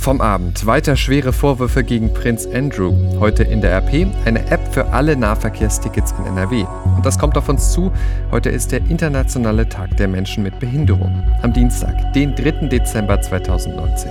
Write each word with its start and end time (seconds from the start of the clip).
Vom 0.00 0.22
Abend 0.22 0.64
weiter 0.64 0.96
schwere 0.96 1.30
Vorwürfe 1.30 1.84
gegen 1.84 2.14
Prinz 2.14 2.46
Andrew. 2.46 2.90
Heute 3.20 3.42
in 3.42 3.60
der 3.60 3.76
RP 3.76 4.06
eine 4.24 4.50
App 4.50 4.72
für 4.72 4.86
alle 4.94 5.14
Nahverkehrstickets 5.14 6.14
in 6.18 6.24
NRW. 6.24 6.64
Und 6.96 7.04
das 7.04 7.18
kommt 7.18 7.36
auf 7.36 7.50
uns 7.50 7.70
zu. 7.72 7.92
Heute 8.30 8.48
ist 8.48 8.72
der 8.72 8.78
Internationale 8.88 9.68
Tag 9.68 9.94
der 9.98 10.08
Menschen 10.08 10.42
mit 10.42 10.58
Behinderung. 10.58 11.22
Am 11.42 11.52
Dienstag, 11.52 12.14
den 12.14 12.34
3. 12.34 12.68
Dezember 12.68 13.20
2019. 13.20 14.10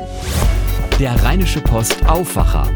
Der 1.00 1.24
Rheinische 1.24 1.60
Post 1.60 2.08
Aufwacher. 2.08 2.68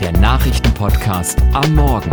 Der 0.00 0.12
Nachrichtenpodcast 0.12 1.42
am 1.52 1.74
Morgen. 1.74 2.10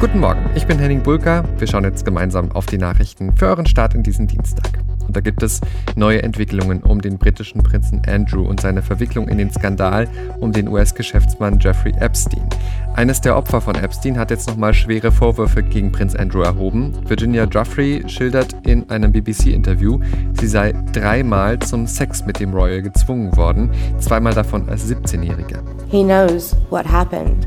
Guten 0.00 0.20
Morgen, 0.20 0.50
ich 0.54 0.66
bin 0.66 0.78
Henning 0.78 1.02
Bulka. 1.02 1.44
Wir 1.56 1.66
schauen 1.66 1.84
jetzt 1.84 2.04
gemeinsam 2.04 2.52
auf 2.52 2.66
die 2.66 2.76
Nachrichten 2.76 3.34
für 3.34 3.46
euren 3.46 3.64
Start 3.64 3.94
in 3.94 4.02
diesen 4.02 4.26
Dienstag. 4.26 4.82
Und 5.06 5.16
da 5.16 5.20
gibt 5.20 5.42
es 5.42 5.60
neue 5.96 6.22
Entwicklungen 6.22 6.82
um 6.82 7.00
den 7.00 7.18
britischen 7.18 7.62
Prinzen 7.62 8.02
Andrew 8.06 8.42
und 8.42 8.60
seine 8.60 8.82
Verwicklung 8.82 9.28
in 9.28 9.38
den 9.38 9.50
Skandal 9.50 10.08
um 10.40 10.52
den 10.52 10.68
US-Geschäftsmann 10.68 11.58
Jeffrey 11.60 11.92
Epstein. 11.98 12.48
Eines 12.94 13.20
der 13.20 13.36
Opfer 13.36 13.60
von 13.60 13.74
Epstein 13.74 14.18
hat 14.18 14.30
jetzt 14.30 14.48
nochmal 14.48 14.74
schwere 14.74 15.10
Vorwürfe 15.10 15.62
gegen 15.62 15.92
Prinz 15.92 16.14
Andrew 16.14 16.42
erhoben. 16.42 16.92
Virginia 17.08 17.44
Joffrey 17.44 18.02
schildert 18.06 18.54
in 18.66 18.88
einem 18.90 19.12
BBC-Interview, 19.12 19.98
sie 20.38 20.46
sei 20.46 20.74
dreimal 20.92 21.58
zum 21.58 21.86
Sex 21.86 22.24
mit 22.26 22.38
dem 22.38 22.52
Royal 22.52 22.82
gezwungen 22.82 23.34
worden, 23.36 23.70
zweimal 23.98 24.34
davon 24.34 24.68
als 24.68 24.90
17-Jährige. 24.90 25.62
He 25.88 26.04
knows 26.04 26.54
what 26.70 26.86
happened. 26.86 27.46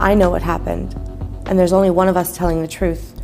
I 0.00 0.14
know 0.14 0.30
what 0.30 0.44
happened. 0.44 0.94
And 1.48 1.58
there's 1.58 1.72
only 1.72 1.90
one 1.90 2.08
of 2.08 2.16
us 2.16 2.32
telling 2.32 2.60
the 2.60 2.68
truth. 2.68 3.14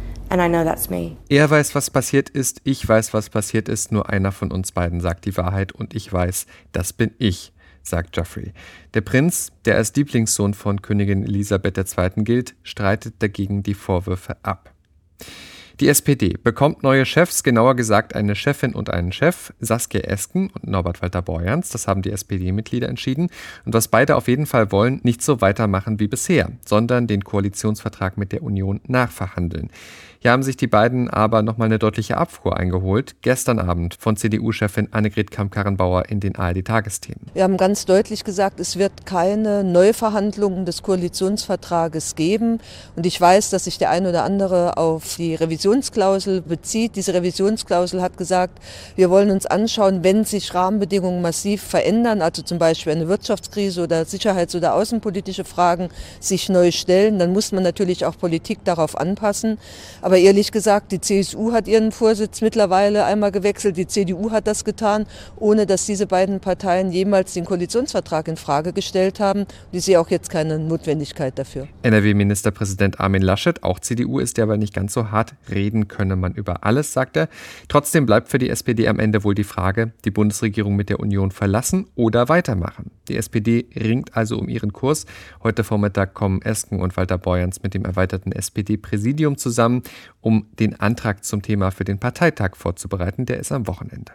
Er 1.28 1.48
weiß, 1.48 1.74
was 1.74 1.90
passiert 1.90 2.28
ist, 2.28 2.60
ich 2.64 2.86
weiß, 2.86 3.14
was 3.14 3.30
passiert 3.30 3.68
ist, 3.68 3.92
nur 3.92 4.10
einer 4.10 4.32
von 4.32 4.50
uns 4.50 4.72
beiden 4.72 5.00
sagt 5.00 5.24
die 5.24 5.36
Wahrheit 5.36 5.72
und 5.72 5.94
ich 5.94 6.12
weiß, 6.12 6.46
das 6.72 6.92
bin 6.92 7.12
ich, 7.18 7.52
sagt 7.82 8.12
Geoffrey. 8.12 8.52
Der 8.94 9.02
Prinz, 9.02 9.52
der 9.64 9.76
als 9.76 9.94
Lieblingssohn 9.94 10.54
von 10.54 10.82
Königin 10.82 11.22
Elisabeth 11.22 11.78
II. 11.78 12.24
gilt, 12.24 12.54
streitet 12.64 13.14
dagegen 13.20 13.62
die 13.62 13.74
Vorwürfe 13.74 14.36
ab. 14.42 14.72
Die 15.78 15.88
SPD 15.88 16.38
bekommt 16.42 16.82
neue 16.82 17.04
Chefs, 17.04 17.42
genauer 17.42 17.76
gesagt 17.76 18.14
eine 18.14 18.34
Chefin 18.34 18.74
und 18.74 18.88
einen 18.88 19.12
Chef, 19.12 19.52
Saskia 19.60 20.00
Esken 20.00 20.48
und 20.48 20.66
Norbert 20.66 21.02
Walter 21.02 21.20
Borjans. 21.20 21.68
Das 21.68 21.86
haben 21.86 22.00
die 22.00 22.12
SPD-Mitglieder 22.12 22.88
entschieden. 22.88 23.28
Und 23.66 23.74
was 23.74 23.88
beide 23.88 24.16
auf 24.16 24.26
jeden 24.26 24.46
Fall 24.46 24.72
wollen, 24.72 25.00
nicht 25.02 25.20
so 25.20 25.42
weitermachen 25.42 26.00
wie 26.00 26.08
bisher, 26.08 26.50
sondern 26.64 27.06
den 27.06 27.24
Koalitionsvertrag 27.24 28.16
mit 28.16 28.32
der 28.32 28.42
Union 28.42 28.80
nachverhandeln. 28.86 29.68
Hier 30.18 30.32
haben 30.32 30.42
sich 30.42 30.56
die 30.56 30.66
beiden 30.66 31.10
aber 31.10 31.42
nochmal 31.42 31.66
eine 31.66 31.78
deutliche 31.78 32.16
Abfuhr 32.16 32.56
eingeholt. 32.56 33.16
Gestern 33.22 33.58
Abend 33.58 33.96
von 33.98 34.16
CDU-Chefin 34.16 34.88
Annegret 34.92 35.30
Kamm-Karrenbauer 35.30 36.08
in 36.08 36.20
den 36.20 36.36
ARD-Tagesthemen. 36.36 37.26
Wir 37.34 37.42
haben 37.42 37.56
ganz 37.56 37.84
deutlich 37.84 38.24
gesagt, 38.24 38.60
es 38.60 38.78
wird 38.78 39.06
keine 39.06 39.64
Neuverhandlungen 39.64 40.64
des 40.64 40.82
Koalitionsvertrages 40.82 42.14
geben. 42.14 42.60
Und 42.96 43.06
ich 43.06 43.20
weiß, 43.20 43.50
dass 43.50 43.64
sich 43.64 43.78
der 43.78 43.90
ein 43.90 44.06
oder 44.06 44.24
andere 44.24 44.76
auf 44.76 45.16
die 45.16 45.34
Revisionsklausel 45.34 46.42
bezieht. 46.42 46.96
Diese 46.96 47.14
Revisionsklausel 47.14 48.02
hat 48.02 48.16
gesagt, 48.16 48.58
wir 48.94 49.10
wollen 49.10 49.30
uns 49.30 49.46
anschauen, 49.46 50.02
wenn 50.02 50.24
sich 50.24 50.54
Rahmenbedingungen 50.54 51.22
massiv 51.22 51.62
verändern, 51.62 52.22
also 52.22 52.42
zum 52.42 52.58
Beispiel 52.58 52.92
eine 52.92 53.08
Wirtschaftskrise 53.08 53.82
oder 53.82 54.04
sicherheits- 54.04 54.54
oder 54.54 54.74
außenpolitische 54.74 55.44
Fragen 55.44 55.88
sich 56.20 56.48
neu 56.48 56.70
stellen, 56.70 57.18
dann 57.18 57.32
muss 57.32 57.52
man 57.52 57.62
natürlich 57.62 58.04
auch 58.04 58.16
Politik 58.18 58.64
darauf 58.64 58.96
anpassen. 58.96 59.58
Aber 60.02 60.15
aber 60.16 60.24
ehrlich 60.24 60.50
gesagt, 60.50 60.92
die 60.92 61.00
CSU 61.02 61.52
hat 61.52 61.68
ihren 61.68 61.92
Vorsitz 61.92 62.40
mittlerweile 62.40 63.04
einmal 63.04 63.30
gewechselt, 63.30 63.76
die 63.76 63.86
CDU 63.86 64.30
hat 64.30 64.46
das 64.46 64.64
getan, 64.64 65.04
ohne 65.36 65.66
dass 65.66 65.84
diese 65.84 66.06
beiden 66.06 66.40
Parteien 66.40 66.90
jemals 66.90 67.34
den 67.34 67.44
Koalitionsvertrag 67.44 68.26
in 68.26 68.38
Frage 68.38 68.72
gestellt 68.72 69.20
haben. 69.20 69.44
Ich 69.72 69.84
sehe 69.84 70.00
auch 70.00 70.08
jetzt 70.08 70.30
keine 70.30 70.58
Notwendigkeit 70.58 71.38
dafür. 71.38 71.68
NRW-Ministerpräsident 71.82 72.98
Armin 72.98 73.20
Laschet, 73.20 73.62
auch 73.62 73.78
CDU, 73.78 74.18
ist 74.18 74.38
derweil 74.38 74.56
nicht 74.56 74.72
ganz 74.72 74.94
so 74.94 75.10
hart. 75.10 75.34
Reden 75.50 75.86
könne 75.86 76.16
man 76.16 76.32
über 76.32 76.64
alles, 76.64 76.94
sagt 76.94 77.18
er. 77.18 77.28
Trotzdem 77.68 78.06
bleibt 78.06 78.30
für 78.30 78.38
die 78.38 78.48
SPD 78.48 78.88
am 78.88 78.98
Ende 78.98 79.22
wohl 79.22 79.34
die 79.34 79.44
Frage, 79.44 79.92
die 80.06 80.10
Bundesregierung 80.10 80.76
mit 80.76 80.88
der 80.88 80.98
Union 80.98 81.30
verlassen 81.30 81.88
oder 81.94 82.30
weitermachen. 82.30 82.90
Die 83.08 83.18
SPD 83.18 83.66
ringt 83.76 84.16
also 84.16 84.38
um 84.38 84.48
ihren 84.48 84.72
Kurs. 84.72 85.04
Heute 85.42 85.62
Vormittag 85.62 86.14
kommen 86.14 86.40
Esken 86.40 86.80
und 86.80 86.96
Walter 86.96 87.18
Beuerns 87.18 87.62
mit 87.62 87.74
dem 87.74 87.84
erweiterten 87.84 88.32
SPD-Präsidium 88.32 89.36
zusammen 89.36 89.82
um 90.20 90.46
den 90.58 90.78
Antrag 90.78 91.24
zum 91.24 91.42
Thema 91.42 91.70
für 91.70 91.84
den 91.84 91.98
Parteitag 91.98 92.56
vorzubereiten. 92.56 93.26
Der 93.26 93.38
ist 93.38 93.52
am 93.52 93.66
Wochenende. 93.66 94.12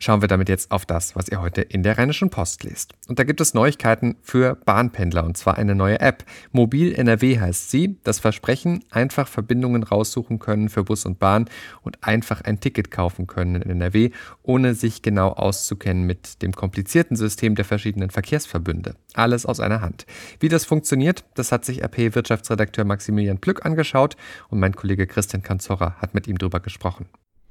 Schauen 0.00 0.20
wir 0.20 0.28
damit 0.28 0.48
jetzt 0.48 0.70
auf 0.70 0.86
das, 0.86 1.16
was 1.16 1.28
ihr 1.28 1.40
heute 1.40 1.60
in 1.60 1.82
der 1.82 1.98
Rheinischen 1.98 2.30
Post 2.30 2.62
lest. 2.62 2.92
Und 3.08 3.18
da 3.18 3.24
gibt 3.24 3.40
es 3.40 3.52
Neuigkeiten 3.52 4.14
für 4.22 4.54
Bahnpendler 4.54 5.24
und 5.24 5.36
zwar 5.36 5.58
eine 5.58 5.74
neue 5.74 5.98
App. 5.98 6.24
Mobil 6.52 6.94
NRW 6.94 7.40
heißt 7.40 7.68
sie. 7.68 7.98
Das 8.04 8.20
Versprechen, 8.20 8.84
einfach 8.90 9.26
Verbindungen 9.26 9.82
raussuchen 9.82 10.38
können 10.38 10.68
für 10.68 10.84
Bus 10.84 11.04
und 11.04 11.18
Bahn 11.18 11.46
und 11.82 12.04
einfach 12.04 12.42
ein 12.42 12.60
Ticket 12.60 12.92
kaufen 12.92 13.26
können 13.26 13.60
in 13.60 13.70
NRW, 13.70 14.10
ohne 14.44 14.76
sich 14.76 15.02
genau 15.02 15.30
auszukennen 15.30 16.04
mit 16.04 16.42
dem 16.42 16.52
komplizierten 16.52 17.16
System 17.16 17.56
der 17.56 17.64
verschiedenen 17.64 18.10
Verkehrsverbünde. 18.10 18.94
Alles 19.14 19.46
aus 19.46 19.58
einer 19.58 19.80
Hand. 19.80 20.06
Wie 20.38 20.48
das 20.48 20.64
funktioniert, 20.64 21.24
das 21.34 21.50
hat 21.50 21.64
sich 21.64 21.82
RP-Wirtschaftsredakteur 21.82 22.84
Maximilian 22.84 23.38
Plück 23.38 23.66
angeschaut 23.66 24.16
und 24.48 24.60
mein 24.60 24.76
Kollege 24.76 25.08
Christian 25.08 25.42
Kanzorra 25.42 25.96
hat 26.00 26.14
mit 26.14 26.28
ihm 26.28 26.38
drüber 26.38 26.60
gesprochen. 26.60 27.06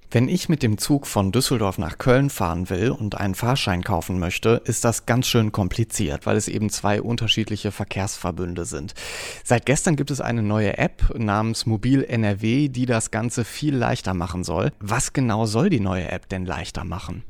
Wenn 0.09 0.29
ich 0.29 0.47
mit 0.47 0.63
dem 0.63 0.77
Zug 0.77 1.05
von 1.05 1.33
Düsseldorf 1.33 1.77
nach 1.77 1.97
Köln 1.97 2.29
fahren 2.29 2.69
will 2.69 2.91
und 2.91 3.15
einen 3.15 3.35
Fahrschein 3.35 3.83
kaufen 3.83 4.19
möchte, 4.19 4.61
ist 4.63 4.85
das 4.85 5.05
ganz 5.05 5.27
schön 5.27 5.51
kompliziert, 5.51 6.25
weil 6.25 6.37
es 6.37 6.47
eben 6.47 6.69
zwei 6.69 7.01
unterschiedliche 7.01 7.71
Verkehrsverbünde 7.71 8.63
sind. 8.63 8.93
Seit 9.43 9.65
gestern 9.65 9.97
gibt 9.97 10.09
es 10.09 10.21
eine 10.21 10.43
neue 10.43 10.77
App 10.77 11.13
namens 11.17 11.65
Mobil 11.65 12.05
NRW, 12.05 12.69
die 12.69 12.85
das 12.85 13.11
Ganze 13.11 13.43
viel 13.43 13.75
leichter 13.75 14.13
machen 14.13 14.45
soll. 14.45 14.71
Was 14.79 15.11
genau 15.11 15.45
soll 15.45 15.69
die 15.69 15.81
neue 15.81 16.09
App 16.09 16.29
denn 16.29 16.45
leichter 16.45 16.85
machen? 16.85 17.23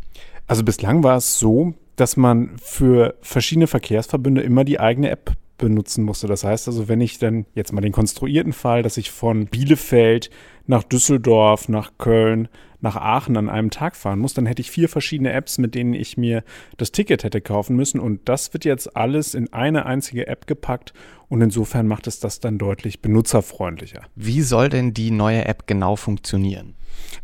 Also 0.46 0.64
bislang 0.64 1.04
war 1.04 1.18
es 1.18 1.40
so, 1.40 1.74
dass 1.96 2.16
man 2.16 2.58
für 2.62 3.16
verschiedene 3.22 3.66
Verkehrsverbünde 3.66 4.42
immer 4.42 4.64
die 4.64 4.80
eigene 4.80 5.10
App 5.10 5.32
benutzen 5.58 6.04
musste. 6.04 6.28
Das 6.28 6.44
heißt 6.44 6.68
also, 6.68 6.88
wenn 6.88 7.02
ich 7.02 7.18
dann 7.18 7.48
jetzt 7.56 7.74
mal 7.74 7.82
den 7.82 7.92
konstruierten 7.92 8.54
Fall, 8.54 8.84
dass 8.84 8.98
ich 8.98 9.10
von 9.10 9.48
Bielefeld 9.48 10.30
nach 10.68 10.84
Düsseldorf, 10.84 11.70
nach 11.70 11.94
Köln, 11.98 12.50
nach 12.82 12.96
Aachen 12.96 13.38
an 13.38 13.50
einem 13.50 13.70
Tag 13.70 13.96
fahren 13.96 14.20
muss, 14.20 14.34
dann 14.34 14.46
hätte 14.46 14.62
ich 14.62 14.72
vier 14.72 14.90
verschiedene 14.90 15.32
Apps, 15.34 15.58
mit 15.58 15.76
denen 15.76 15.94
ich 15.94 16.18
mir 16.18 16.44
das 16.78 16.92
Ticket 16.92 17.24
hätte 17.24 17.42
kaufen 17.42 17.76
müssen. 17.76 18.00
Und 18.00 18.28
das 18.30 18.54
wird 18.54 18.66
jetzt 18.66 18.96
alles 18.96 19.34
in 19.34 19.52
eine 19.54 19.86
einzige 19.86 20.28
App 20.28 20.48
gepackt. 20.48 20.94
Und 21.30 21.42
insofern 21.42 21.88
macht 21.88 22.08
es 22.08 22.20
das 22.20 22.40
dann 22.40 22.58
deutlich 22.58 23.02
benutzerfreundlicher. 23.02 24.04
Wie 24.16 24.42
soll 24.42 24.70
denn 24.70 24.94
die 24.94 25.12
neue 25.12 25.46
App 25.46 25.68
genau 25.68 25.96
funktionieren? 25.96 26.76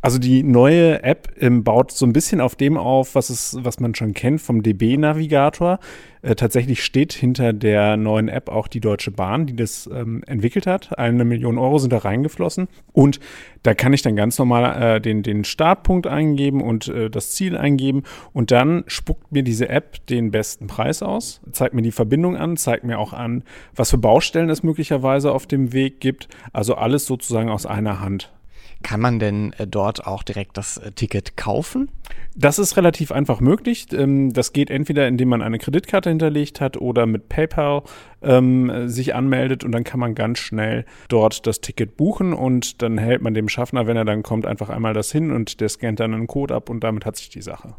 Also 0.02 0.20
die 0.20 0.44
neue 0.44 1.04
App 1.04 1.34
ähm, 1.40 1.64
baut 1.64 1.92
so 1.92 2.06
ein 2.06 2.14
bisschen 2.14 2.42
auf 2.42 2.56
dem 2.56 2.78
auf, 2.78 3.16
was, 3.16 3.30
es, 3.30 3.58
was 3.62 3.80
man 3.80 3.96
schon 3.96 4.14
kennt 4.14 4.42
vom 4.42 4.62
DB-Navigator. 4.62 5.80
Äh, 6.22 6.36
tatsächlich 6.36 6.84
steht 6.84 7.14
hinter 7.14 7.54
der 7.54 7.98
neuen 7.98 8.28
App 8.28 8.50
auch 8.50 8.68
die 8.68 8.82
Deutsche 8.82 9.12
Bahn, 9.12 9.46
die 9.46 9.56
das 9.56 9.90
ähm, 9.94 10.24
entwickelt 10.26 10.68
hat. 10.68 10.98
Eine 10.98 11.26
Million 11.26 11.58
Euro 11.58 11.80
sind 11.80 11.94
da 11.94 12.00
reingeflossen. 12.00 12.68
Und 12.92 13.20
da 13.64 13.74
kann 13.74 13.94
ich 13.94 14.02
dann 14.02 14.16
ganz 14.16 14.38
normal 14.38 14.82
äh, 14.82 15.02
den, 15.02 15.24
den 15.24 15.44
Startpunkt 15.54 16.08
eingeben 16.08 16.62
und 16.62 16.88
äh, 16.90 17.10
das 17.10 17.32
Ziel 17.32 17.56
eingeben. 17.56 18.04
Und 18.34 18.52
dann 18.52 18.84
spuckt 18.88 19.32
mir 19.32 19.44
diese 19.44 19.70
App 19.70 20.06
den 20.08 20.32
besten 20.32 20.68
Preis 20.68 21.02
aus, 21.02 21.42
zeigt 21.52 21.74
mir 21.74 21.82
die 21.82 21.92
Verbindung 21.92 22.36
an, 22.36 22.58
zeigt 22.58 22.84
mir 22.84 23.00
auch 23.00 23.14
an, 23.14 23.44
was 23.76 23.92
für 23.92 23.98
Baustellen 23.98 24.50
es 24.50 24.64
möglicherweise 24.64 25.32
auf 25.32 25.48
dem 25.48 25.72
Weg 25.72 26.02
gibt. 26.02 26.28
Also 26.52 26.76
alles 26.76 27.06
sozusagen 27.06 27.50
aus 27.50 27.66
einer 27.66 28.02
Hand. 28.02 28.34
Kann 28.84 29.00
man 29.00 29.18
denn 29.18 29.54
äh, 29.58 29.66
dort 29.66 30.06
auch 30.06 30.24
direkt 30.24 30.58
das 30.58 30.78
äh, 30.78 30.92
Ticket 30.92 31.38
kaufen? 31.38 31.90
Das 32.36 32.60
ist 32.60 32.78
relativ 32.78 33.12
einfach 33.12 33.40
möglich. 33.40 33.88
Ähm, 33.94 34.34
das 34.34 34.54
geht 34.54 34.70
entweder, 34.70 35.08
indem 35.08 35.30
man 35.30 35.42
eine 35.42 35.58
Kreditkarte 35.58 36.10
hinterlegt 36.10 36.62
hat 36.62 36.78
oder 36.78 37.06
mit 37.06 37.30
PayPal 37.30 37.84
ähm, 38.22 38.88
sich 38.88 39.16
anmeldet 39.16 39.64
und 39.64 39.72
dann 39.72 39.84
kann 39.84 40.00
man 40.00 40.16
ganz 40.16 40.40
schnell 40.40 40.86
dort 41.08 41.48
das 41.48 41.62
Ticket 41.62 41.98
buchen 41.98 42.34
und 42.34 42.82
dann 42.82 42.98
hält 42.98 43.22
man 43.22 43.34
dem 43.34 43.50
Schaffner, 43.50 43.88
wenn 43.88 43.98
er 43.98 44.06
dann 44.06 44.22
kommt, 44.22 44.46
einfach 44.46 44.70
einmal 44.70 44.94
das 44.94 45.12
hin 45.12 45.32
und 45.32 45.62
der 45.62 45.70
scannt 45.70 46.00
dann 46.00 46.14
einen 46.14 46.28
Code 46.28 46.54
ab 46.54 46.70
und 46.70 46.84
damit 46.84 47.06
hat 47.06 47.16
sich 47.16 47.30
die 47.30 47.42
Sache. 47.42 47.76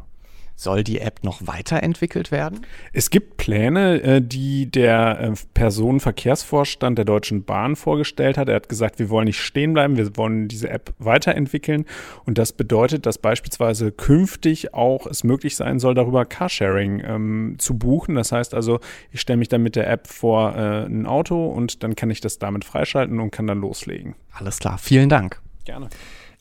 Soll 0.57 0.85
die 0.85 1.01
App 1.01 1.23
noch 1.23 1.45
weiterentwickelt 1.45 2.31
werden? 2.31 2.65
Es 2.93 3.09
gibt 3.09 3.35
Pläne, 3.35 4.01
äh, 4.01 4.21
die 4.21 4.71
der 4.71 5.19
äh, 5.19 5.33
Personenverkehrsvorstand 5.53 6.97
der 6.97 7.03
Deutschen 7.03 7.43
Bahn 7.43 7.75
vorgestellt 7.75 8.37
hat. 8.37 8.47
Er 8.47 8.55
hat 8.55 8.69
gesagt, 8.69 8.97
wir 8.97 9.09
wollen 9.09 9.25
nicht 9.25 9.41
stehen 9.41 9.73
bleiben, 9.73 9.97
wir 9.97 10.15
wollen 10.15 10.47
diese 10.47 10.69
App 10.69 10.93
weiterentwickeln. 10.97 11.85
Und 12.25 12.37
das 12.37 12.53
bedeutet, 12.53 13.05
dass 13.05 13.17
beispielsweise 13.17 13.91
künftig 13.91 14.73
auch 14.73 15.07
es 15.07 15.25
möglich 15.25 15.57
sein 15.57 15.79
soll, 15.79 15.93
darüber 15.93 16.23
Carsharing 16.23 17.03
ähm, 17.05 17.55
zu 17.57 17.77
buchen. 17.77 18.15
Das 18.15 18.31
heißt 18.31 18.53
also, 18.53 18.79
ich 19.11 19.19
stelle 19.19 19.37
mich 19.37 19.49
dann 19.49 19.61
mit 19.61 19.75
der 19.75 19.89
App 19.89 20.07
vor 20.07 20.55
äh, 20.55 20.85
ein 20.85 21.05
Auto 21.05 21.47
und 21.47 21.83
dann 21.83 21.97
kann 21.97 22.09
ich 22.09 22.21
das 22.21 22.39
damit 22.39 22.63
freischalten 22.63 23.19
und 23.19 23.31
kann 23.31 23.45
dann 23.45 23.59
loslegen. 23.59 24.15
Alles 24.31 24.59
klar, 24.59 24.77
vielen 24.77 25.09
Dank. 25.09 25.41
Gerne. 25.65 25.89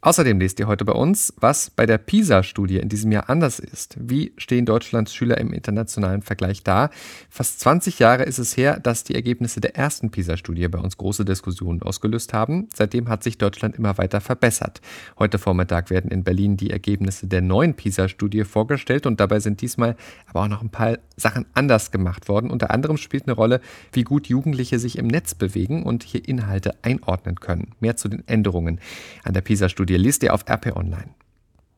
Außerdem 0.04 0.38
lest 0.38 0.60
ihr 0.60 0.66
heute 0.66 0.84
bei 0.84 0.92
uns, 0.92 1.32
was 1.38 1.70
bei 1.70 1.86
der 1.86 1.96
PISA-Studie 1.96 2.76
in 2.76 2.90
diesem 2.90 3.10
Jahr 3.10 3.30
anders 3.30 3.58
ist. 3.58 3.96
Wie 3.98 4.34
stehen 4.36 4.66
Deutschlands 4.66 5.14
Schüler 5.14 5.38
im 5.38 5.54
internationalen 5.54 6.20
Vergleich 6.20 6.62
da? 6.62 6.90
Fast 7.30 7.60
20 7.60 8.00
Jahre 8.00 8.24
ist 8.24 8.36
es 8.36 8.54
her, 8.54 8.78
dass 8.78 9.04
die 9.04 9.14
Ergebnisse 9.14 9.62
der 9.62 9.76
ersten 9.76 10.10
PISA-Studie 10.10 10.68
bei 10.68 10.78
uns 10.78 10.98
große 10.98 11.24
Diskussionen 11.24 11.80
ausgelöst 11.80 12.34
haben. 12.34 12.68
Seitdem 12.74 13.08
hat 13.08 13.22
sich 13.22 13.38
Deutschland 13.38 13.76
immer 13.76 13.96
weiter 13.96 14.20
verbessert. 14.20 14.82
Heute 15.18 15.38
Vormittag 15.38 15.88
werden 15.88 16.10
in 16.10 16.22
Berlin 16.22 16.58
die 16.58 16.68
Ergebnisse 16.68 17.26
der 17.26 17.40
neuen 17.40 17.72
PISA-Studie 17.72 18.44
vorgestellt 18.44 19.06
und 19.06 19.20
dabei 19.20 19.40
sind 19.40 19.62
diesmal 19.62 19.96
aber 20.26 20.42
auch 20.42 20.48
noch 20.48 20.60
ein 20.60 20.68
paar 20.68 20.98
Sachen 21.16 21.46
anders 21.54 21.92
gemacht 21.92 22.28
worden. 22.28 22.50
Unter 22.50 22.70
anderem 22.72 22.98
spielt 22.98 23.22
eine 23.22 23.32
Rolle, 23.32 23.62
wie 23.92 24.04
gut 24.04 24.26
Jugendliche 24.26 24.78
sich 24.78 24.98
im 24.98 25.06
Netz 25.06 25.34
bewegen 25.34 25.82
und 25.82 26.02
hier 26.02 26.28
Inhalte 26.28 26.74
einordnen 26.82 27.36
können. 27.36 27.70
Mehr 27.80 27.96
zu 27.96 28.10
den 28.10 28.28
Änderungen 28.28 28.80
an 29.22 29.32
der 29.32 29.40
PISA-Studie 29.40 29.93
ihr 29.94 29.98
liest 30.00 30.24
ihr 30.24 30.34
auf 30.34 30.44
RP 30.50 30.76
Online. 30.76 31.14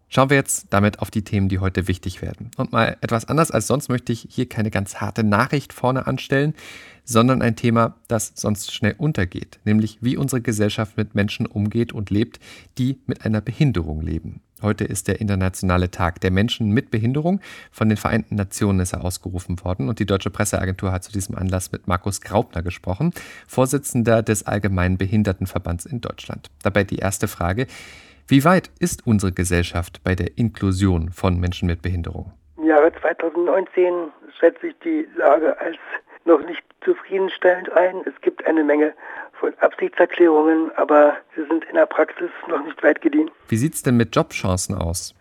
Schauen 0.08 0.30
wir 0.30 0.36
jetzt 0.36 0.68
damit 0.70 1.00
auf 1.00 1.10
die 1.10 1.22
Themen, 1.22 1.48
die 1.48 1.58
heute 1.58 1.86
wichtig 1.86 2.22
werden. 2.22 2.50
Und 2.56 2.72
mal 2.72 2.96
etwas 3.02 3.26
anders 3.26 3.50
als 3.50 3.66
sonst 3.66 3.88
möchte 3.88 4.12
ich 4.12 4.26
hier 4.30 4.48
keine 4.48 4.70
ganz 4.70 4.96
harte 4.96 5.22
Nachricht 5.22 5.74
vorne 5.74 6.06
anstellen, 6.06 6.54
sondern 7.04 7.42
ein 7.42 7.56
Thema, 7.56 7.96
das 8.08 8.32
sonst 8.34 8.72
schnell 8.72 8.94
untergeht, 8.96 9.60
nämlich 9.64 9.98
wie 10.00 10.16
unsere 10.16 10.40
Gesellschaft 10.40 10.96
mit 10.96 11.14
Menschen 11.14 11.44
umgeht 11.44 11.92
und 11.92 12.08
lebt, 12.10 12.40
die 12.78 13.00
mit 13.06 13.26
einer 13.26 13.42
Behinderung 13.42 14.00
leben. 14.00 14.40
Heute 14.62 14.84
ist 14.84 15.06
der 15.06 15.20
internationale 15.20 15.90
Tag 15.90 16.20
der 16.22 16.30
Menschen 16.30 16.70
mit 16.70 16.90
Behinderung. 16.90 17.40
Von 17.70 17.90
den 17.90 17.98
Vereinten 17.98 18.36
Nationen 18.36 18.80
ist 18.80 18.94
er 18.94 19.04
ausgerufen 19.04 19.62
worden 19.62 19.90
und 19.90 19.98
die 19.98 20.06
Deutsche 20.06 20.30
Presseagentur 20.30 20.92
hat 20.92 21.04
zu 21.04 21.12
diesem 21.12 21.36
Anlass 21.36 21.72
mit 21.72 21.86
Markus 21.86 22.22
Graupner 22.22 22.62
gesprochen, 22.62 23.12
Vorsitzender 23.46 24.22
des 24.22 24.46
Allgemeinen 24.46 24.96
Behindertenverbands 24.96 25.84
in 25.84 26.00
Deutschland. 26.00 26.48
Dabei 26.62 26.84
die 26.84 26.96
erste 26.96 27.28
Frage, 27.28 27.66
wie 28.28 28.44
weit 28.44 28.70
ist 28.80 29.06
unsere 29.06 29.32
Gesellschaft 29.32 30.00
bei 30.02 30.14
der 30.14 30.38
Inklusion 30.38 31.10
von 31.10 31.38
Menschen 31.38 31.66
mit 31.66 31.82
Behinderung? 31.82 32.32
Im 32.56 32.64
Jahre 32.64 32.90
2019 32.98 34.10
schätzt 34.40 34.62
sich 34.62 34.74
die 34.82 35.06
Lage 35.16 35.60
als 35.60 35.76
noch 36.24 36.40
nicht 36.46 36.64
zufriedenstellend 36.82 37.70
ein. 37.72 37.96
Es 38.06 38.18
gibt 38.22 38.46
eine 38.46 38.64
Menge 38.64 38.94
von 39.38 39.52
Absichtserklärungen, 39.60 40.70
aber 40.76 41.16
sie 41.34 41.44
sind 41.44 41.64
in 41.64 41.74
der 41.74 41.86
Praxis 41.86 42.30
noch 42.48 42.64
nicht 42.64 42.82
weit 42.82 43.00
gediehen. 43.00 43.30
Wie 43.48 43.56
sieht 43.56 43.74
es 43.74 43.82
denn 43.82 43.96
mit 43.96 44.14
Jobchancen 44.14 44.76
aus? 44.76 45.14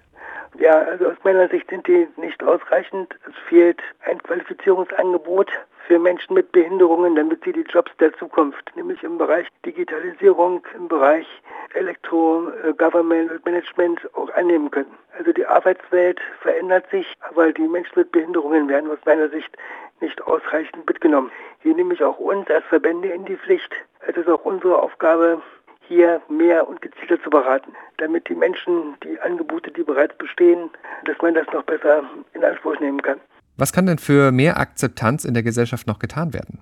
Ja, 0.58 0.80
also 0.84 1.08
aus 1.08 1.18
meiner 1.24 1.50
Sicht 1.50 1.70
sind 1.70 1.86
die 1.88 2.08
nicht 2.18 2.42
ausreichend. 2.44 3.14
Es 3.28 3.36
fehlt 3.50 3.82
ein 4.06 4.22
Qualifizierungsangebot 4.24 5.52
für 5.88 6.00
Menschen 6.00 6.34
mit 6.34 6.52
Behinderungen, 6.52 7.16
damit 7.16 7.44
sie 7.44 7.52
die 7.52 7.62
Jobs 7.62 7.92
der 8.00 8.14
Zukunft, 8.18 8.72
nämlich 8.76 9.04
im 9.04 9.18
Bereich 9.18 9.48
Digitalisierung, 9.66 10.66
im 10.76 10.88
Bereich 10.88 11.28
Elektro, 11.74 12.50
äh, 12.64 12.72
und 12.72 13.46
Management 13.46 14.00
auch 14.16 14.30
annehmen 14.34 14.72
können. 14.72 14.96
Also 15.18 15.32
die 15.32 15.46
Arbeitswelt 15.46 16.20
verändert 16.42 16.90
sich, 16.90 17.14
aber 17.30 17.52
die 17.52 17.68
Menschen 17.68 18.00
mit 18.00 18.12
Behinderungen 18.12 18.68
werden 18.68 18.90
aus 18.90 19.00
meiner 19.06 19.30
Sicht 19.30 19.56
nicht 20.02 20.22
ausreichend 20.24 20.88
mitgenommen. 20.88 21.32
Hier 21.62 21.76
nehme 21.76 21.94
ich 21.94 22.04
auch 22.04 22.18
uns 22.20 22.50
als 22.50 22.66
Verbände 22.66 23.10
in 23.10 23.26
die 23.26 23.38
Pflicht. 23.38 23.72
Es 24.08 24.18
ist 24.18 24.28
auch 24.28 24.44
unsere 24.46 24.82
Aufgabe, 24.82 25.42
hier 25.88 26.22
mehr 26.30 26.68
und 26.68 26.82
gezielter 26.82 27.22
zu 27.22 27.30
beraten, 27.30 27.74
damit 27.98 28.28
die 28.28 28.36
Menschen 28.36 28.98
die 29.04 29.20
Angebote, 29.20 29.72
die 29.72 29.84
bereits 29.84 30.18
bestehen, 30.18 30.70
dass 31.06 31.18
man 31.22 31.36
das 31.36 31.48
noch 31.54 31.64
besser 31.64 32.04
in 32.34 32.44
Anspruch 32.44 32.80
nehmen 32.80 33.02
kann. 33.02 33.20
Was 33.58 33.72
kann 33.72 33.86
denn 33.86 33.98
für 33.98 34.32
mehr 34.32 34.58
Akzeptanz 34.58 35.24
in 35.24 35.34
der 35.34 35.44
Gesellschaft 35.44 35.88
noch 35.88 36.00
getan 36.00 36.34
werden? 36.34 36.60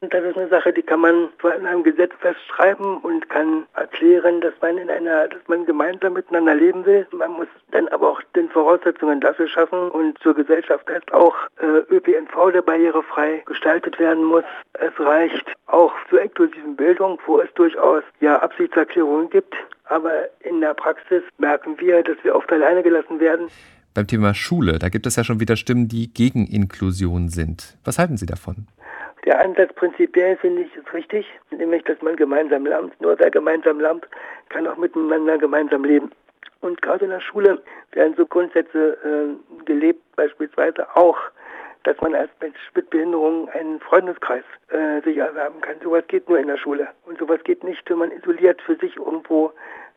Das 0.00 0.22
ist 0.22 0.36
eine 0.36 0.48
Sache, 0.48 0.72
die 0.72 0.82
kann 0.82 1.00
man 1.00 1.28
in 1.42 1.66
einem 1.66 1.82
Gesetz 1.82 2.12
festschreiben 2.20 2.98
und 2.98 3.28
kann 3.30 3.66
erklären, 3.74 4.40
dass 4.40 4.52
man 4.60 4.78
in 4.78 4.88
einer, 4.88 5.26
dass 5.26 5.40
man 5.48 5.66
gemeinsam 5.66 6.12
miteinander 6.12 6.54
leben 6.54 6.86
will. 6.86 7.04
Man 7.10 7.32
muss 7.32 7.48
dann 7.72 7.88
aber 7.88 8.10
auch 8.10 8.22
den 8.36 8.48
Voraussetzungen 8.48 9.20
dafür 9.20 9.48
schaffen 9.48 9.90
und 9.90 10.16
zur 10.20 10.34
Gesellschaft 10.34 10.88
heißt 10.88 11.12
auch 11.12 11.34
äh, 11.60 11.92
ÖPNV, 11.92 12.52
der 12.52 12.62
barrierefrei 12.62 13.42
gestaltet 13.46 13.98
werden 13.98 14.22
muss. 14.22 14.44
Es 14.74 14.92
reicht 15.00 15.52
auch 15.66 15.92
zur 16.08 16.22
inklusiven 16.22 16.76
Bildung, 16.76 17.18
wo 17.26 17.40
es 17.40 17.52
durchaus 17.54 18.04
ja 18.20 18.38
Absichtserklärungen 18.38 19.30
gibt. 19.30 19.56
Aber 19.86 20.12
in 20.40 20.60
der 20.60 20.74
Praxis 20.74 21.24
merken 21.38 21.74
wir, 21.80 22.04
dass 22.04 22.18
wir 22.22 22.36
oft 22.36 22.52
alleine 22.52 22.84
gelassen 22.84 23.18
werden. 23.18 23.48
Beim 23.98 24.06
Thema 24.06 24.32
Schule, 24.32 24.78
da 24.78 24.90
gibt 24.90 25.06
es 25.06 25.16
ja 25.16 25.24
schon 25.24 25.40
wieder 25.40 25.56
Stimmen, 25.56 25.88
die 25.88 26.14
gegen 26.14 26.46
Inklusion 26.46 27.30
sind. 27.30 27.76
Was 27.84 27.98
halten 27.98 28.16
Sie 28.16 28.26
davon? 28.26 28.68
Der 29.26 29.40
Ansatz 29.40 29.74
prinzipiell 29.74 30.36
finde 30.36 30.62
ich 30.62 30.76
ist 30.76 30.94
richtig, 30.94 31.26
nämlich 31.50 31.82
dass 31.82 32.00
man 32.00 32.14
gemeinsam 32.14 32.64
lernt. 32.64 32.92
Nur 33.00 33.18
wer 33.18 33.28
gemeinsam 33.28 33.80
lernt, 33.80 34.06
kann 34.50 34.68
auch 34.68 34.76
miteinander 34.76 35.36
gemeinsam 35.36 35.82
leben. 35.82 36.12
Und 36.60 36.80
gerade 36.80 37.06
in 37.06 37.10
der 37.10 37.20
Schule 37.20 37.60
werden 37.90 38.14
so 38.16 38.24
Grundsätze 38.24 38.96
äh, 39.02 39.64
gelebt, 39.64 40.00
beispielsweise 40.14 40.86
auch, 40.94 41.18
dass 41.82 42.00
man 42.00 42.14
als 42.14 42.30
Mensch 42.40 42.70
mit 42.76 42.90
Behinderung 42.90 43.48
einen 43.48 43.80
Freundeskreis 43.80 44.44
äh, 44.68 45.02
sich 45.02 45.16
erwerben 45.16 45.60
kann. 45.60 45.74
Sowas 45.82 46.04
geht 46.06 46.28
nur 46.28 46.38
in 46.38 46.46
der 46.46 46.58
Schule. 46.58 46.86
Und 47.04 47.18
sowas 47.18 47.42
geht 47.42 47.64
nicht, 47.64 47.82
wenn 47.90 47.98
man 47.98 48.12
isoliert 48.12 48.62
für 48.62 48.76
sich 48.76 48.96
irgendwo 48.96 49.52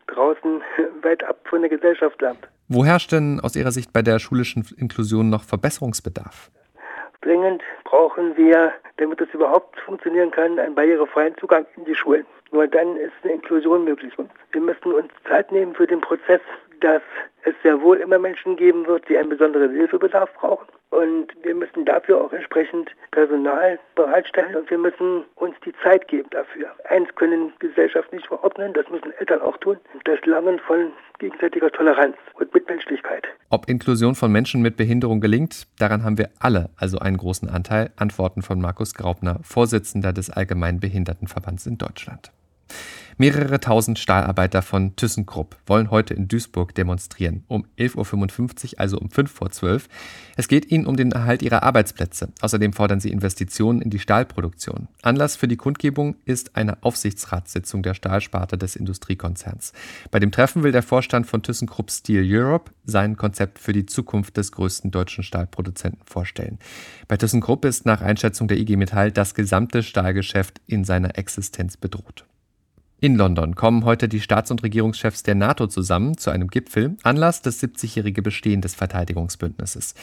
draußen 0.08 0.64
weit 1.04 1.24
ab 1.24 1.38
von 1.48 1.62
der 1.62 1.70
Gesellschaft 1.70 2.20
lernt. 2.20 2.48
Wo 2.74 2.86
herrscht 2.86 3.12
denn 3.12 3.42
aus 3.42 3.58
Ihrer 3.58 3.72
Sicht 3.72 3.92
bei 3.92 4.02
der 4.02 4.18
schulischen 4.18 4.66
Inklusion 4.78 5.30
noch 5.30 5.44
Verbesserungsbedarf? 5.44 6.50
Dringend 7.20 7.62
brauchen 7.84 8.38
wir, 8.38 8.72
damit 8.96 9.20
das 9.20 9.28
überhaupt 9.34 9.78
funktionieren 9.82 10.32
kann, 10.32 10.58
einen 10.58 10.74
barrierefreien 10.74 11.36
Zugang 11.38 11.66
in 11.76 11.84
die 11.84 11.96
Schulen. 11.96 12.26
Nur 12.54 12.68
dann 12.68 12.96
ist 12.96 13.12
eine 13.24 13.34
Inklusion 13.34 13.84
möglich. 13.84 14.18
Und 14.18 14.32
wir 14.54 14.62
müssen 14.62 14.94
uns 14.94 15.10
Zeit 15.28 15.52
nehmen 15.52 15.76
für 15.76 15.86
den 15.86 16.00
Prozess, 16.00 16.40
dass 16.82 17.02
es 17.44 17.56
sehr 17.64 17.82
wohl 17.82 17.98
immer 17.98 18.20
Menschen 18.20 18.56
geben 18.56 18.86
wird, 18.86 19.08
die 19.10 19.18
einen 19.18 19.30
besonderen 19.30 19.72
Hilfebedarf 19.72 20.32
brauchen. 20.36 20.68
Und 20.92 21.28
wir 21.44 21.56
müssen 21.56 21.86
dafür 21.86 22.22
auch 22.22 22.34
entsprechend 22.34 22.92
Personal 23.12 23.80
bereitstellen 23.96 24.56
und 24.58 24.70
wir 24.70 24.78
müssen 24.78 25.24
uns 25.36 25.56
die 25.66 25.74
Zeit 25.84 26.08
geben 26.10 26.30
dafür. 26.32 26.68
Eins 26.90 27.08
können 27.16 27.54
Gesellschaft 27.60 28.12
nicht 28.12 28.28
verordnen, 28.28 28.74
das 28.74 28.90
müssen 28.90 29.12
Eltern 29.14 29.42
auch 29.42 29.58
tun. 29.58 29.78
Das 30.04 30.20
Lernen 30.26 30.60
von 30.60 30.92
gegenseitiger 31.20 31.72
Toleranz 31.72 32.18
und 32.34 32.54
Mitmenschlichkeit. 32.54 33.26
Ob 33.50 33.70
Inklusion 33.70 34.16
von 34.16 34.32
Menschen 34.32 34.62
mit 34.62 34.76
Behinderung 34.76 35.22
gelingt, 35.22 35.66
daran 35.80 36.04
haben 36.04 36.18
wir 36.18 36.30
alle 36.40 36.70
also 36.78 37.00
einen 37.00 37.18
großen 37.18 37.50
Anteil. 37.50 37.92
Antworten 37.96 38.42
von 38.42 38.60
Markus 38.60 38.94
Graupner, 38.94 39.40
Vorsitzender 39.44 40.12
des 40.12 40.30
Allgemeinen 40.30 40.82
Behindertenverbands 40.82 41.66
in 41.68 41.78
Deutschland. 41.78 42.32
Mehrere 43.22 43.60
tausend 43.60 44.00
Stahlarbeiter 44.00 44.64
von 44.64 44.96
ThyssenKrupp 44.96 45.56
wollen 45.68 45.92
heute 45.92 46.16
in 46.16 46.28
Duisburg 46.28 46.74
demonstrieren. 46.74 47.44
Um 47.48 47.68
11.55 47.78 48.74
Uhr, 48.74 48.80
also 48.80 48.98
um 48.98 49.12
5 49.12 49.32
vor 49.32 49.52
12. 49.52 49.88
Es 50.38 50.48
geht 50.48 50.72
ihnen 50.72 50.88
um 50.88 50.96
den 50.96 51.12
Erhalt 51.12 51.44
ihrer 51.44 51.62
Arbeitsplätze. 51.62 52.30
Außerdem 52.42 52.74
fordern 52.74 53.00
sie 53.00 53.12
Investitionen 53.12 53.80
in 53.82 53.92
die 53.92 54.00
Stahlproduktion. 54.00 54.88
Anlass 55.04 55.36
für 55.36 55.48
die 55.48 55.56
Kundgebung 55.56 56.16
ist 56.26 56.56
eine 56.56 56.82
Aufsichtsratssitzung 56.82 57.84
der 57.84 57.94
Stahlsparte 57.94 58.58
des 58.58 58.76
Industriekonzerns. 58.76 59.74
Bei 60.10 60.20
dem 60.20 60.32
Treffen 60.32 60.64
will 60.64 60.72
der 60.72 60.82
Vorstand 60.82 61.28
von 61.28 61.44
ThyssenKrupp 61.44 61.92
Steel 61.92 62.24
Europe 62.26 62.72
sein 62.86 63.18
Konzept 63.18 63.60
für 63.60 63.74
die 63.74 63.86
Zukunft 63.86 64.36
des 64.38 64.52
größten 64.52 64.90
deutschen 64.90 65.24
Stahlproduzenten 65.24 66.02
vorstellen. 66.06 66.58
Bei 67.08 67.18
ThyssenKrupp 67.18 67.66
ist 67.66 67.86
nach 67.86 68.02
Einschätzung 68.02 68.48
der 68.48 68.58
IG 68.58 68.78
Metall 68.78 69.12
das 69.12 69.36
gesamte 69.36 69.84
Stahlgeschäft 69.84 70.60
in 70.66 70.86
seiner 70.86 71.20
Existenz 71.20 71.78
bedroht. 71.78 72.26
In 73.04 73.16
London 73.16 73.56
kommen 73.56 73.84
heute 73.84 74.08
die 74.08 74.22
Staats- 74.22 74.52
und 74.52 74.62
Regierungschefs 74.62 75.24
der 75.24 75.34
NATO 75.34 75.66
zusammen 75.66 76.20
zu 76.20 76.30
einem 76.30 76.50
Gipfel, 76.50 76.98
Anlass 77.02 77.42
das 77.42 77.60
70-jährige 77.60 78.22
Bestehen 78.22 78.62
des 78.62 78.76
Verteidigungsbündnisses. 78.76 79.96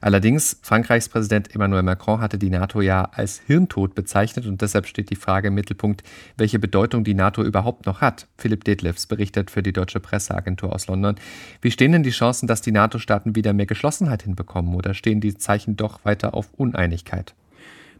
Allerdings, 0.00 0.58
Frankreichs 0.62 1.10
Präsident 1.10 1.54
Emmanuel 1.54 1.82
Macron 1.82 2.22
hatte 2.22 2.38
die 2.38 2.48
NATO 2.48 2.80
ja 2.80 3.10
als 3.12 3.42
Hirntod 3.46 3.94
bezeichnet 3.94 4.46
und 4.46 4.62
deshalb 4.62 4.86
steht 4.86 5.10
die 5.10 5.16
Frage 5.16 5.48
im 5.48 5.54
Mittelpunkt, 5.54 6.02
welche 6.38 6.58
Bedeutung 6.58 7.04
die 7.04 7.12
NATO 7.12 7.44
überhaupt 7.44 7.84
noch 7.84 8.00
hat. 8.00 8.26
Philipp 8.38 8.64
Detlefs 8.64 9.04
berichtet 9.04 9.50
für 9.50 9.62
die 9.62 9.74
deutsche 9.74 10.00
Presseagentur 10.00 10.72
aus 10.72 10.86
London. 10.86 11.16
Wie 11.60 11.70
stehen 11.70 11.92
denn 11.92 12.04
die 12.04 12.08
Chancen, 12.08 12.46
dass 12.46 12.62
die 12.62 12.72
NATO-Staaten 12.72 13.36
wieder 13.36 13.52
mehr 13.52 13.66
Geschlossenheit 13.66 14.22
hinbekommen 14.22 14.74
oder 14.74 14.94
stehen 14.94 15.20
die 15.20 15.36
Zeichen 15.36 15.76
doch 15.76 16.06
weiter 16.06 16.32
auf 16.32 16.48
Uneinigkeit? 16.54 17.34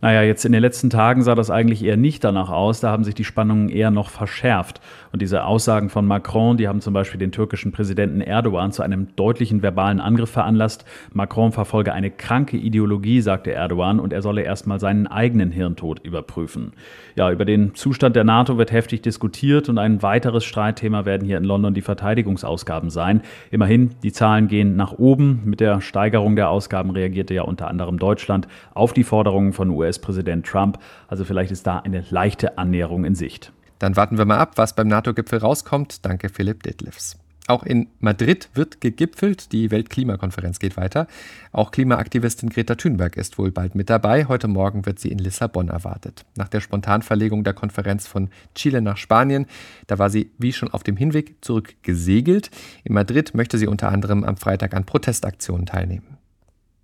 Naja, 0.02 0.22
jetzt 0.22 0.44
in 0.44 0.52
den 0.52 0.60
letzten 0.60 0.90
Tagen 0.90 1.22
sah 1.22 1.34
das 1.34 1.50
eigentlich 1.50 1.82
eher 1.82 1.96
nicht 1.96 2.22
danach 2.22 2.50
aus. 2.50 2.80
Da 2.80 2.90
haben 2.90 3.04
sich 3.04 3.14
die 3.14 3.24
Spannungen 3.24 3.70
eher 3.70 3.90
noch 3.90 4.10
verschärft. 4.10 4.80
Und 5.10 5.22
diese 5.22 5.44
Aussagen 5.44 5.88
von 5.88 6.06
Macron, 6.06 6.58
die 6.58 6.68
haben 6.68 6.82
zum 6.82 6.92
Beispiel 6.92 7.18
den 7.18 7.32
türkischen 7.32 7.72
Präsidenten 7.72 8.20
Erdogan 8.20 8.72
zu 8.72 8.82
einem 8.82 9.08
deutlichen 9.16 9.62
verbalen 9.62 10.00
Angriff 10.00 10.30
veranlasst. 10.30 10.84
Macron 11.14 11.52
verfolge 11.52 11.94
eine 11.94 12.10
kranke 12.10 12.58
Ideologie, 12.58 13.22
sagte 13.22 13.52
Erdogan, 13.52 13.98
und 13.98 14.12
er 14.12 14.20
solle 14.20 14.42
erstmal 14.42 14.80
seinen 14.80 15.06
eigenen 15.06 15.50
Hirntod 15.50 16.00
überprüfen. 16.00 16.72
Ja, 17.14 17.32
über 17.32 17.46
den 17.46 17.74
Zustand 17.74 18.16
der 18.16 18.24
NATO 18.24 18.58
wird 18.58 18.72
heftig 18.72 19.00
diskutiert 19.00 19.70
und 19.70 19.78
ein 19.78 20.02
weiteres 20.02 20.44
Streitthema 20.44 21.06
werden 21.06 21.26
hier 21.26 21.38
in 21.38 21.44
London 21.44 21.72
die 21.72 21.80
Verteidigungsausgaben 21.80 22.90
sein. 22.90 23.22
Immerhin, 23.50 23.92
die 24.02 24.12
Zahlen 24.12 24.48
gehen 24.48 24.76
nach 24.76 24.92
oben. 24.92 25.40
Mit 25.46 25.60
der 25.60 25.80
Steigerung 25.80 26.36
der 26.36 26.50
Ausgaben 26.50 26.90
reagierte 26.90 27.32
ja 27.32 27.42
unter 27.42 27.68
anderem 27.68 27.98
Deutschland 27.98 28.46
auf 28.74 28.92
die 28.92 29.04
Forderungen 29.04 29.54
von 29.54 29.70
US 29.70 29.85
US-Präsident 29.86 30.46
Trump. 30.46 30.78
Also 31.08 31.24
vielleicht 31.24 31.50
ist 31.50 31.66
da 31.66 31.78
eine 31.78 32.04
leichte 32.10 32.58
Annäherung 32.58 33.04
in 33.04 33.14
Sicht. 33.14 33.52
Dann 33.78 33.96
warten 33.96 34.18
wir 34.18 34.24
mal 34.24 34.38
ab, 34.38 34.52
was 34.56 34.74
beim 34.74 34.88
NATO-Gipfel 34.88 35.38
rauskommt. 35.38 36.04
Danke, 36.04 36.28
Philipp 36.28 36.62
Detlefs. 36.62 37.18
Auch 37.48 37.62
in 37.62 37.86
Madrid 38.00 38.48
wird 38.54 38.80
gegipfelt. 38.80 39.52
Die 39.52 39.70
Weltklimakonferenz 39.70 40.58
geht 40.58 40.76
weiter. 40.76 41.06
Auch 41.52 41.70
Klimaaktivistin 41.70 42.48
Greta 42.48 42.74
Thunberg 42.74 43.16
ist 43.16 43.38
wohl 43.38 43.52
bald 43.52 43.76
mit 43.76 43.88
dabei. 43.88 44.26
Heute 44.26 44.48
Morgen 44.48 44.84
wird 44.84 44.98
sie 44.98 45.12
in 45.12 45.18
Lissabon 45.18 45.68
erwartet. 45.68 46.24
Nach 46.36 46.48
der 46.48 46.60
Spontanverlegung 46.60 47.44
der 47.44 47.54
Konferenz 47.54 48.08
von 48.08 48.30
Chile 48.56 48.82
nach 48.82 48.96
Spanien, 48.96 49.46
da 49.86 49.98
war 49.98 50.10
sie 50.10 50.32
wie 50.38 50.52
schon 50.52 50.72
auf 50.72 50.82
dem 50.82 50.96
Hinweg 50.96 51.36
zurück 51.40 51.76
gesegelt. 51.82 52.50
In 52.82 52.94
Madrid 52.94 53.34
möchte 53.34 53.58
sie 53.58 53.68
unter 53.68 53.92
anderem 53.92 54.24
am 54.24 54.36
Freitag 54.36 54.74
an 54.74 54.84
Protestaktionen 54.84 55.66
teilnehmen. 55.66 56.16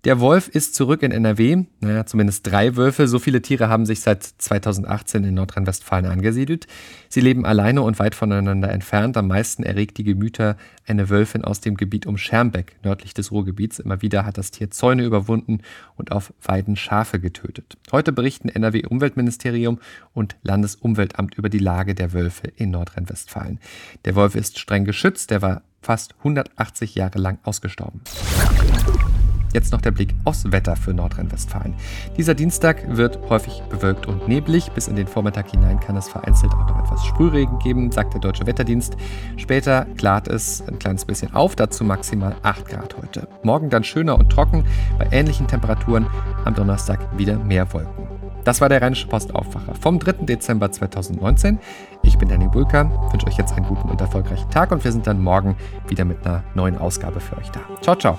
Der 0.04 0.18
Wolf 0.18 0.48
ist 0.48 0.74
zurück 0.74 1.04
in 1.04 1.12
NRW. 1.12 1.64
Naja, 1.78 2.04
zumindest 2.04 2.44
drei 2.44 2.74
Wölfe. 2.74 3.06
So 3.06 3.20
viele 3.20 3.40
Tiere 3.40 3.68
haben 3.68 3.86
sich 3.86 4.00
seit 4.00 4.24
2018 4.24 5.22
in 5.22 5.34
Nordrhein-Westfalen 5.34 6.06
angesiedelt. 6.06 6.66
Sie 7.08 7.20
leben 7.20 7.46
alleine 7.46 7.82
und 7.82 8.00
weit 8.00 8.16
voneinander 8.16 8.68
entfernt. 8.70 9.16
Am 9.16 9.28
meisten 9.28 9.62
erregt 9.62 9.98
die 9.98 10.02
Gemüter 10.02 10.56
eine 10.88 11.08
Wölfin 11.08 11.44
aus 11.44 11.60
dem 11.60 11.76
Gebiet 11.76 12.06
um 12.06 12.18
Schermbeck, 12.18 12.78
nördlich 12.82 13.14
des 13.14 13.30
Ruhrgebiets. 13.30 13.78
Immer 13.78 14.02
wieder 14.02 14.26
hat 14.26 14.38
das 14.38 14.50
Tier 14.50 14.72
Zäune 14.72 15.04
überwunden 15.04 15.60
und 15.94 16.10
auf 16.10 16.34
Weiden 16.42 16.74
Schafe 16.74 17.20
getötet. 17.20 17.76
Heute 17.92 18.10
berichten 18.10 18.48
NRW-Umweltministerium 18.48 19.78
und 20.14 20.34
Landesumweltamt 20.42 21.36
über 21.36 21.48
die 21.48 21.58
Lage 21.58 21.94
der 21.94 22.12
Wölfe 22.12 22.48
in 22.56 22.72
Nordrhein-Westfalen. 22.72 23.60
Der 24.04 24.16
Wolf 24.16 24.34
ist 24.34 24.58
streng 24.58 24.84
geschützt. 24.84 25.30
Der 25.30 25.42
war 25.42 25.62
fast 25.80 26.16
180 26.18 26.96
Jahre 26.96 27.20
lang 27.20 27.38
ausgestorben. 27.44 28.00
Jetzt 29.52 29.72
noch 29.72 29.80
der 29.80 29.90
Blick 29.90 30.14
aufs 30.24 30.50
Wetter 30.50 30.76
für 30.76 30.94
Nordrhein-Westfalen. 30.94 31.74
Dieser 32.16 32.34
Dienstag 32.34 32.96
wird 32.96 33.18
häufig 33.28 33.62
bewölkt 33.68 34.06
und 34.06 34.28
neblig. 34.28 34.70
Bis 34.72 34.88
in 34.88 34.96
den 34.96 35.06
Vormittag 35.06 35.50
hinein 35.50 35.80
kann 35.80 35.96
es 35.96 36.08
vereinzelt 36.08 36.52
auch 36.52 36.68
noch 36.68 36.84
etwas 36.84 37.04
Sprühregen 37.04 37.58
geben, 37.58 37.90
sagt 37.90 38.14
der 38.14 38.20
Deutsche 38.20 38.46
Wetterdienst. 38.46 38.96
Später 39.36 39.86
klart 39.96 40.28
es 40.28 40.62
ein 40.66 40.78
kleines 40.78 41.04
bisschen 41.04 41.34
auf, 41.34 41.56
dazu 41.56 41.84
maximal 41.84 42.36
8 42.42 42.66
Grad 42.66 42.96
heute. 42.96 43.28
Morgen 43.42 43.70
dann 43.70 43.84
schöner 43.84 44.18
und 44.18 44.30
trocken, 44.30 44.64
bei 44.98 45.08
ähnlichen 45.10 45.46
Temperaturen. 45.46 46.06
Am 46.44 46.54
Donnerstag 46.54 46.98
wieder 47.16 47.38
mehr 47.38 47.72
Wolken. 47.72 48.12
Das 48.44 48.60
war 48.60 48.68
der 48.68 48.82
Rheinische 48.82 49.06
Postaufwacher 49.06 49.74
vom 49.80 49.98
3. 49.98 50.24
Dezember 50.24 50.70
2019. 50.72 51.58
Ich 52.02 52.18
bin 52.18 52.28
Danny 52.28 52.48
Bulka, 52.48 52.90
wünsche 53.12 53.26
euch 53.26 53.36
jetzt 53.36 53.52
einen 53.52 53.66
guten 53.66 53.88
und 53.88 54.00
erfolgreichen 54.00 54.50
Tag 54.50 54.72
und 54.72 54.82
wir 54.82 54.90
sind 54.90 55.06
dann 55.06 55.20
morgen 55.22 55.56
wieder 55.86 56.04
mit 56.04 56.26
einer 56.26 56.42
neuen 56.54 56.76
Ausgabe 56.76 57.20
für 57.20 57.36
euch 57.36 57.50
da. 57.50 57.60
Ciao, 57.80 57.94
ciao. 57.94 58.18